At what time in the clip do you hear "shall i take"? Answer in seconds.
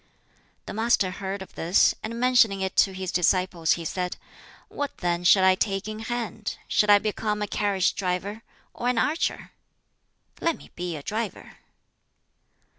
5.23-5.87